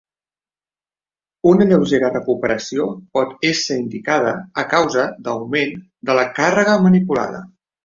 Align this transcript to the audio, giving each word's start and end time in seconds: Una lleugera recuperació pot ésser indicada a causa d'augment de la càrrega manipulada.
Una 1.51 1.67
lleugera 1.71 2.09
recuperació 2.13 2.87
pot 3.19 3.37
ésser 3.51 3.79
indicada 3.83 4.33
a 4.65 4.65
causa 4.73 5.07
d'augment 5.29 5.79
de 6.11 6.19
la 6.23 6.27
càrrega 6.41 6.77
manipulada. 6.91 7.47